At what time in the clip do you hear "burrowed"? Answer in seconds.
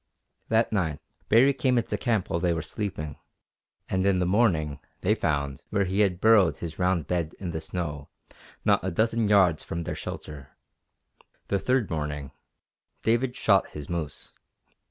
6.19-6.57